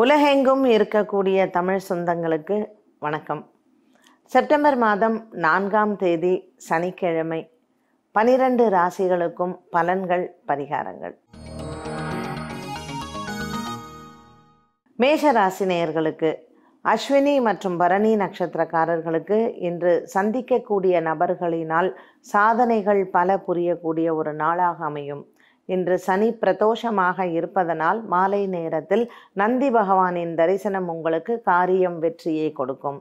[0.00, 2.56] உலகெங்கும் இருக்கக்கூடிய தமிழ் சொந்தங்களுக்கு
[3.04, 3.40] வணக்கம்.
[4.32, 7.40] செப்டம்பர் மாதம் நான்காம் தேதி சனிக்கிழமை
[8.12, 11.14] பனிரெண்டு ராசிகளுக்கும் பலன்கள் பரிகாரங்கள்.
[14.96, 16.30] மேஷ ராசி நேயர்களுக்கு
[16.84, 21.90] அஸ்வினி மற்றும் பரணி நட்சத்திரக்காரர்களுக்கு இன்று சந்திக்கக்கூடிய நபர்களினால்
[22.20, 25.24] சாதனைகள் பல புரியக்கூடிய ஒரு நாளாக அமையும்.
[25.74, 29.04] இன்று சனி பிரதோஷமாக இருப்பதனால் மாலை நேரத்தில்
[29.40, 32.98] நந்தி பகவானின் தரிசனம் உங்களுக்கு காரியம் வெற்றியை கொடுக்கும்.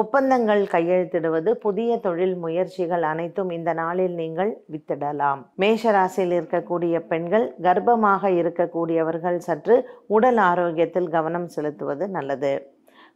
[0.00, 5.42] ஒப்பந்தங்கள் கையெழுத்திடுவது புதிய தொழில் முயற்சிகள் அனைத்தும் இந்த நாளில் நீங்கள் வித்திடலாம்.
[5.62, 9.76] மேஷராசியில் இருக்கக்கூடிய பெண்கள் கர்ப்பமாக இருக்கக்கூடியவர்கள் சற்று
[10.16, 12.54] உடல் ஆரோக்கியத்தில் கவனம் செலுத்துவது நல்லது.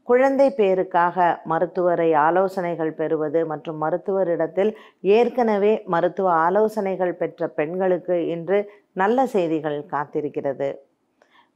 [0.09, 1.17] குழந்தை பேருக்காக
[1.51, 4.71] மருத்துவரை ஆலோசனைகள் பெறுவது மற்றும் மருத்துவரிடத்தில்
[5.17, 8.59] ஏற்கனவே மருத்துவ ஆலோசனைகள் பெற்ற பெண்களுக்கு இன்று
[9.03, 10.69] நல்ல செய்திகள் காத்திருக்கிறது.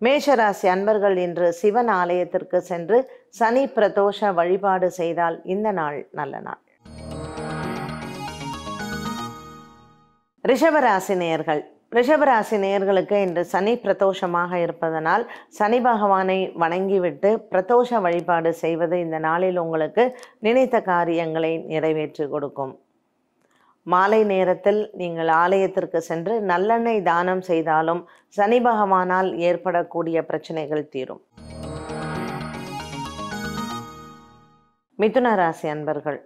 [0.00, 2.98] மேஷராசி அன்பர்கள் இன்று சிவன் ஆலயத்திற்கு சென்று
[3.38, 6.60] சனி பிரதோஷ வழிபாடு செய்தால் இந்த நாள் நல்ல நாள்.
[10.44, 11.62] ரிஷபராசி நேயர்கள்
[11.96, 15.24] ரிஷபராசி நேயர்களுக்கு இன்று சனி பிரதோஷமாக இருப்பதனால்
[15.56, 20.04] சனி பகவானை வணங்கிவிட்டு பிரதோஷ வழிபாடு செய்வது இந்த நாளில் உங்களுக்கு
[20.46, 22.72] நினைத்த காரியங்களை நிறைவேற்றி கொடுக்கும்.
[23.86, 28.02] மாலை நேரத்தில் நீங்கள் ஆலயத்திற்கு சென்று நல்லெண்ணெய் தானம் செய்தாலும்
[28.38, 31.22] சனி பகவானால் ஏற்படக்கூடிய பிரச்சனைகள் தீரும்.
[34.98, 36.20] மிதுன ராசி அன்பர்கள்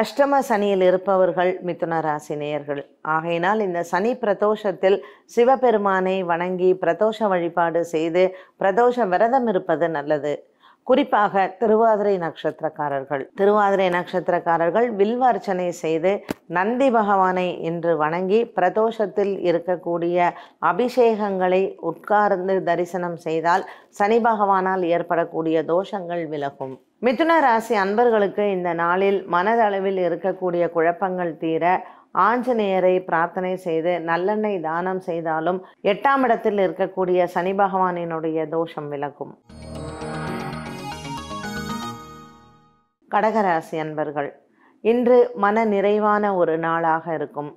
[0.00, 2.80] அஷ்டம சனியில் இருப்பவர்கள் மிதுன ராசி நேயர்கள்.
[3.14, 4.98] ஆகையினால் இந்த சனி பிரதோஷத்தில்
[5.34, 8.22] சிவபெருமானை வணங்கி பிரதோஷ வழிபாடு செய்து
[8.60, 10.32] பிரதோஷ விரதம் இருப்பது நல்லது.
[10.86, 13.22] குறிப்பாக திருவாதிரை நட்சத்திரக்காரர்கள்.
[13.38, 16.12] திருவாதிரை நட்சத்திரக்காரர்கள் வில்வார்ச்சனை செய்து
[16.56, 20.28] நந்தி பகவானை இன்று வணங்கி பிரதோஷத்தில் இருக்கக்கூடிய
[20.72, 23.64] அபிஷேகங்களை உட்கார்ந்து தரிசனம் செய்தால்
[24.00, 26.76] சனி பகவானால் ஏற்படக்கூடிய தோஷங்கள் விலகும்.
[27.04, 31.64] மிதுன ராசி அன்பர்களுக்கு இந்த நாளில் மனதளவில் இருக்கக்கூடிய குழப்பங்கள் தீர
[32.28, 35.58] ஆஞ்சநேயரை பிரார்த்தனை செய்து நல்லெண்ணெய் தானம் செய்தாலும்
[35.92, 39.34] எட்டாம் இடத்தில் இருக்கக்கூடிய சனி பகவானினுடைய தோஷம் விலகும்.
[43.10, 44.30] கடகராசி அன்பர்கள்
[44.80, 47.50] இன்று மன நிறைவான ஒரு நாளாக இருக்கும்.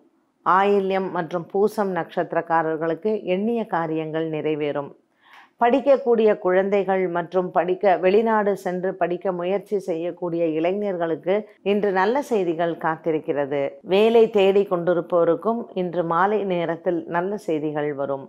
[0.45, 4.91] ஆயில்யம் மற்றும் பூசம் நட்சத்திரக்காரர்களுக்கு எண்ணிய காரியங்கள் நிறைவேறும்.
[5.61, 11.35] படிக்கக்கூடிய குழந்தைகள் மற்றும் படிக்க வெளிநாடு சென்று படிக்க முயற்சி செய்யக்கூடிய இளைஞர்களுக்கு
[11.71, 13.61] இன்று நல்ல செய்திகள் காத்திருக்கிறது.
[13.93, 18.25] வேலை தேடி கொண்டிருப்போருக்கும் இன்று மாலை நேரத்தில் நல்ல செய்திகள் வரும்.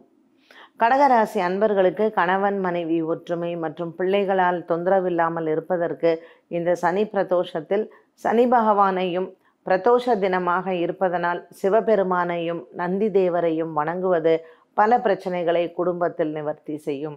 [0.82, 6.12] கடகராசி அன்பர்களுக்கு கணவன் மனைவி ஒற்றுமை மற்றும் பிள்ளைகளால் தொந்தரவில்லாமல் இருப்பதற்கு
[6.58, 7.84] இந்த சனி பிரதோஷத்தில்
[8.24, 9.28] சனி பகவானையும்
[9.66, 14.32] பிரதோஷ தினமாக இருப்பதனால் சிவபெருமானையும் நந்தி தேவரையும் வணங்குவது
[14.80, 17.16] பல பிரச்சனைகளை குடும்பத்தில் நிவர்த்தி செய்யும்.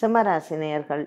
[0.00, 1.04] சிம்மராசினியர்கள்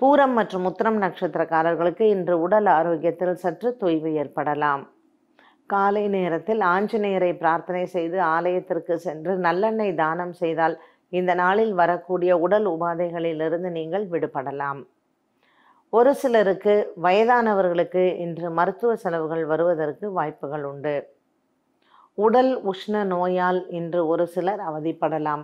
[0.00, 4.82] பூரம் மற்றும் உத்திரம் நட்சத்திரக்காரர்களுக்கு இன்று உடல் ஆரோக்கியத்தில் சற்று தொய்வு ஏற்படலாம்.
[5.66, 10.76] காலை நேரத்தில் ஆஞ்சநேயரை பிரார்த்தனை செய்து ஆலயத்திற்கு சென்று நல்லெண்ணெய் தானம் செய்தால்
[11.08, 14.80] இந்த நாளில் வரக்கூடிய உடல் உபாதைகளிலிருந்து நீங்கள் விடுபடலாம்.
[15.90, 20.96] ஒரு சிலருக்கு வயதானவர்களுக்கு இன்று மருத்துவ செலவுகள் வருவதற்கு வாய்ப்புகள் உண்டு.
[22.24, 25.42] உடல் உஷ்ண நோயால் இன்று ஒரு சிலர் அவதிப்படலாம்.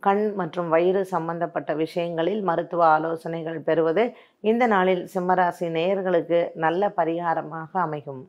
[0.00, 4.02] கண் மற்றும் வயிறு சம்பந்தப்பட்ட விஷயங்களில் மருத்துவ ஆலோசனைகள் பெறுவது
[4.40, 8.22] இந்த நாளில் சிம்மராசி நேயர்களுக்கு நல்ல பரிகாரமாக அமையும்.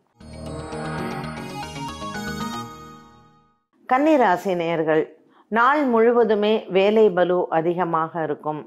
[3.89, 5.03] கன்னிராசி நேயர்கள்
[5.47, 8.62] நாள் முழுவதுமே வேலை பலு அதிகமாக இருக்கும்.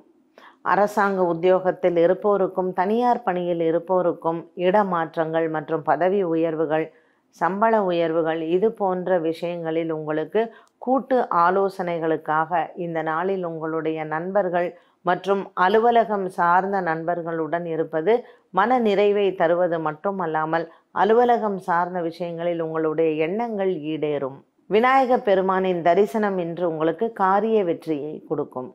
[0.62, 6.86] அரசாங்க உத்தியோகத்தில் இருப்போருக்கும் தனியார் பணியில் இருப்போருக்கும் இடமாற்றங்கள் மற்றும் பதவி உயர்வுகள்
[7.30, 16.80] சம்பள உயர்வுகள் இது போன்ற விஷயங்களில் உங்களுக்கு கூட்டு ஆலோசனைகளுக்காக இந்த நாளில் உங்களுடைய நண்பர்கள் மற்றும் அலுவலகம் சார்ந்த
[16.80, 24.38] நண்பர்களுடன் இருப்பது மன நிறைவை தருவது மட்டுமல்லாமல் அலுவலகம் சார்ந்த விஷயங்களில் உங்களுடைய எண்ணங்கள் ஈடேறும்.
[24.66, 28.74] விநாயக பெருமானின் தரிசனம் இன்று உங்களுக்கு காரிய வெற்றியை கொடுக்கும்.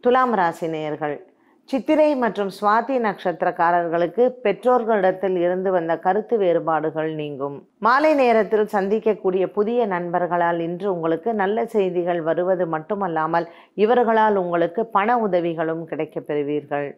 [0.00, 1.27] துலாம் ராசி நேயர்கள்
[1.68, 7.56] சித்திரை மற்றும் சுவாதி நட்சத்திரக்காரர்களுக்கு பெற்றோர்களிடத்தில் இருந்து வந்த கருத்து வேறுபாடுகள் நீங்கும்.
[7.78, 15.84] மாலை நேரத்தில் சந்திக்கக்கூடிய புதிய நண்பர்களால் இன்று உங்களுக்கு நல்ல செய்திகள் வருவது மட்டுமல்லாமல் இவர்களால் உங்களுக்கு பண உதவிகளும்
[15.84, 16.88] கிடைக்கப் பெறுவீர்கள்.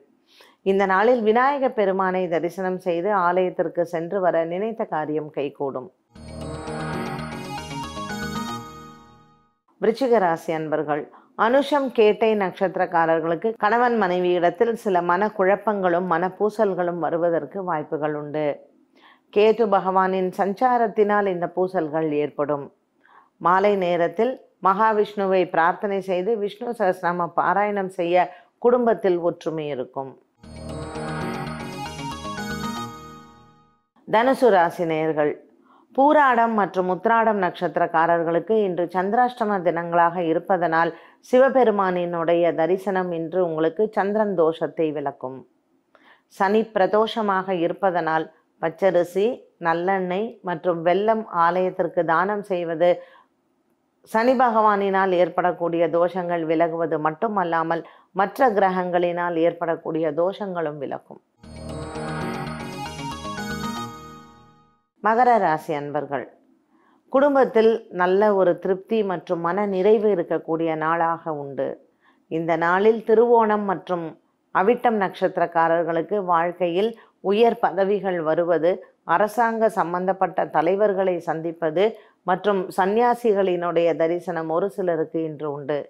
[0.62, 5.90] இந்த நாளில் விநாயக பெருமானை தரிசனம் செய்து ஆலயத்திற்கு சென்று வர நினைத்த காரியம் கைகூடும்.
[9.80, 11.04] விருச்சிக ராசி அன்பர்கள்
[11.44, 18.68] அனுஷம் கேட்டை நட்சத்திரக்காரர்களுக்கு கணவன் மனைவியிடத்தில் சில மன குழப்பங்களும் மன பூசல்களும் வருவதற்கு வாய்ப்புகள் உண்டு.
[19.36, 22.72] கேது பகவானின் சஞ்சாரத்தினால் இந்த பூசல்கள் ஏற்படும்.
[23.36, 24.32] மாலை நேரத்தில்
[24.62, 30.18] மகாவிஷ்ணுவை பிரார்த்தனை செய்து விஷ்ணு சகஸ்ரநாம பாராயணம் செய்ய குடும்பத்தில் ஒற்றுமை இருக்கும்.
[34.12, 35.32] தனுசு ராசி நேர்கள்
[35.96, 40.90] பூராடம் மற்றும் உத்ராடம் நட்சத்திரக்காரர்களுக்கு இன்று சந்திராஷ்டம தினங்களாக இருப்பதனால்
[41.30, 45.38] சிவபெருமானினுடைய தரிசனம் இன்று உங்களுக்கு சந்திரன் தோஷத்தை விளக்கும்.
[46.34, 48.26] சனி பிரதோஷமாக இருப்பதனால்
[48.62, 49.26] பச்சரிசி
[49.66, 52.90] நல்லெண்ணெய் மற்றும் வெல்லம் ஆலயத்திற்கு தானம் செய்வது
[54.10, 57.82] சனி பகவானினால் ஏற்படக்கூடிய தோஷங்கள் விலகுவது மட்டுமல்லாமல்
[58.20, 61.20] மற்ற கிரகங்களினால் ஏற்படக்கூடிய தோஷங்களும் விலகும்.
[65.04, 66.24] மகர ராசி அன்பர்கள்
[67.12, 67.70] குடும்பத்தில்
[68.00, 71.68] நல்ல ஒரு திருப்தி மற்றும் மன நிறைவு இருக்கக்கூடிய நாளாக உண்டு.
[72.30, 74.04] இந்த நாளில் திருவோணம் மற்றும்
[74.54, 76.90] அவிட்டம் நட்சத்திரக்காரர்களுக்கு வாழ்க்கையில்
[77.30, 78.70] உயர் பதவிகள் வருவது
[79.14, 81.84] அரசாங்க சம்பந்தப்பட்ட தலைவர்களை சந்திப்பது
[82.22, 85.80] மற்றும் சந்நியாசிகளினுடைய தரிசனம் ஒரு சிலருக்கு இன்று உண்டு.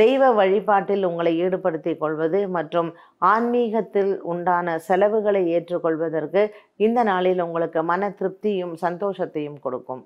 [0.00, 2.88] தெய்வ வழிபாட்டில் உங்களை ஈடுபடுத்திக் கொள்வது மற்றும்
[3.32, 6.42] ஆன்மீகத்தில் உண்டான செலவுகளை ஏற்றுக்கொள்வதற்கு
[6.86, 10.02] இந்த நாளில் உங்களுக்கு மன திருப்தியும் சந்தோஷத்தையும் கொடுக்கும்.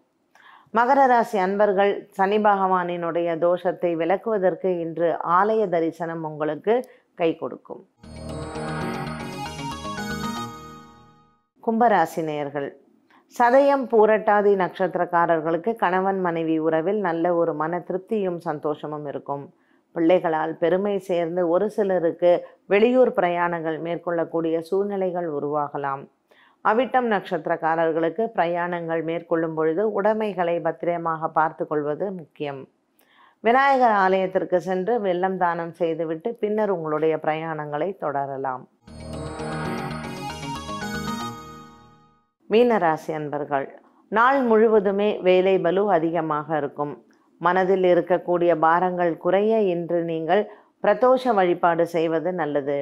[0.75, 5.09] மகர ராசி அன்பர்கள் சனி பகவானினுடைய தோஷத்தை விளக்குவதற்கு இன்று
[5.39, 6.75] ஆலய தரிசனம் உங்களுக்கு
[7.21, 7.83] கை கொடுக்கும்.
[11.65, 12.69] கும்பராசி நேயர்கள்
[13.37, 19.47] சதயம் பூரட்டாதி நட்சத்திரக்காரர்களுக்கு கணவன் மனைவி உறவில் நல்ல ஒரு மன திருப்தியும் சந்தோஷமும் இருக்கும்.
[19.99, 22.33] பிள்ளைகளால் பெருமை சேர்ந்து ஒரு சிலருக்கு
[22.73, 26.05] வெளியூர் பிரயாணங்கள் மேற்கொள்ளக்கூடிய சூழ்நிலைகள் உருவாகலாம்.
[26.65, 32.61] அவிட்டம் நட்சத்திரக்காரர்களுக்கு பிரயாணங்கள் மேற்கொள்ளும் பொழுது உடைமைகளை பத்திரமாக பார்த்து கொள்வது முக்கியம்.
[33.45, 38.65] விநாயகர் ஆலயத்திற்கு சென்று வெள்ளம் தானம் செய்துவிட்டு பின்னர் உங்களுடைய பிரயாணங்களை தொடரலாம்.
[42.51, 43.69] மீனராசி அன்பர்கள்
[44.09, 46.95] நாள் முழுவதுமே வேலை பலு அதிகமாக இருக்கும்.
[47.47, 50.43] மனதில் இருக்கக்கூடிய பாரங்கள் குறைய இன்று நீங்கள்
[50.85, 52.79] பிரதோஷ வழிபாடு செய்வது நல்லது.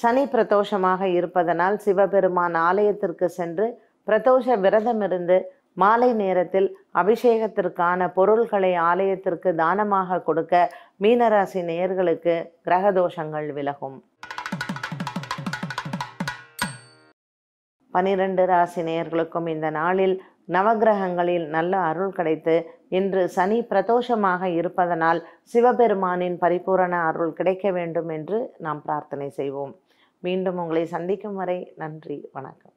[0.00, 3.66] சனி பிரதோஷமாக இருப்பதனால் சிவபெருமான் ஆலயத்திற்கு சென்று
[4.08, 5.36] பிரதோஷ விரதமிருந்து
[5.82, 6.68] மாலை நேரத்தில்
[7.00, 10.54] அபிஷேகத்திற்கான பொருள்களை ஆலயத்திற்கு தானமாக கொடுக்க
[11.02, 12.34] மீனராசி நேயர்களுக்கு
[12.66, 13.98] கிரகதோஷங்கள் விலகும்.
[17.94, 20.14] பனிரெண்டு ராசி நேயர்களுக்கும் இந்த நாளில்
[20.54, 22.54] நவகிரகங்களில் நல்ல அருள் கிடைத்து
[22.98, 25.20] இன்று சனி பிரதோஷமாக இருப்பதனால்
[25.52, 29.72] சிவபெருமானின் பரிபூரண அருள் கிடைக்க வேண்டும் என்று நாம் பிரார்த்தனை செய்வோம்.
[30.22, 32.74] மீண்டும் உங்களை சந்திக்கும் வரை நன்றி வணக்கம்.